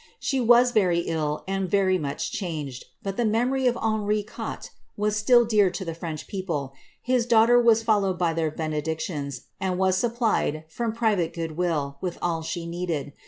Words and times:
She 0.19 0.39
was 0.39 0.71
very 0.71 1.07
iU, 1.07 1.41
and 1.47 1.69
very 1.69 1.99
much 1.99 2.31
changed: 2.31 2.85
bat 3.03 3.17
the 3.17 3.23
memory 3.23 3.67
of 3.67 3.77
Henri 3.77 4.23
Quatre 4.23 4.69
was 4.97 5.15
still 5.15 5.45
dear 5.45 5.69
to 5.69 5.85
the 5.85 5.93
French 5.93 6.25
people; 6.25 6.73
his 7.03 7.27
daughter 7.27 7.61
was 7.61 7.83
followed 7.83 8.17
by 8.17 8.33
their 8.33 8.49
benedictions, 8.49 9.41
and 9.59 9.79
supplied, 9.93 10.63
from 10.67 10.91
pri 10.93 11.13
vate 11.13 11.35
good 11.35 11.55
will, 11.55 11.99
with 12.01 12.17
all 12.19 12.41
she 12.41 12.65
needed. 12.65 13.13